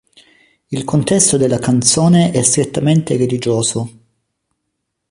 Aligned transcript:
Il 0.71 0.83
contesto 0.83 1.37
della 1.37 1.59
canzone 1.59 2.31
è 2.31 2.41
strettamente 2.41 3.15
religioso. 3.17 3.91